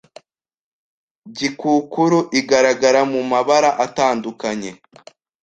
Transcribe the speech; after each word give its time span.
Gikukuru 1.37 2.19
igaragara 2.39 3.01
mu 3.11 3.21
mabara 3.31 3.69
atandukanye 3.85 4.71